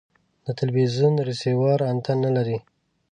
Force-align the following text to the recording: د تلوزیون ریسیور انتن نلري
د 0.45 0.47
تلوزیون 0.59 1.13
ریسیور 1.27 1.79
انتن 1.91 2.17
نلري 2.25 2.57